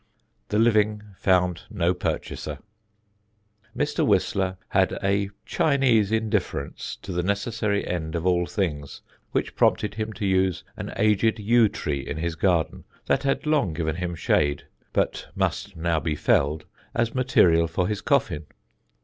The 0.49 0.57
living 0.57 1.03
found 1.15 1.61
no 1.69 1.93
purchaser. 1.93 2.57
Mr. 3.77 4.03
Whistler 4.03 4.57
had 4.69 4.97
a 5.03 5.29
Chinese 5.45 6.11
indifference 6.11 6.95
to 7.03 7.11
the 7.11 7.21
necessary 7.21 7.85
end 7.87 8.15
of 8.15 8.25
all 8.25 8.47
things, 8.47 9.03
which 9.31 9.55
prompted 9.55 9.93
him 9.93 10.11
to 10.13 10.25
use 10.25 10.63
an 10.75 10.91
aged 10.95 11.37
yew 11.37 11.69
tree 11.69 11.99
in 12.01 12.17
his 12.17 12.33
garden, 12.33 12.83
that 13.05 13.21
had 13.21 13.45
long 13.45 13.73
given 13.73 13.97
him 13.97 14.15
shade 14.15 14.63
but 14.91 15.27
must 15.35 15.75
now 15.75 15.99
be 15.99 16.15
felled, 16.15 16.65
as 16.95 17.13
material 17.13 17.67
for 17.67 17.87
his 17.87 18.01
coffin. 18.01 18.47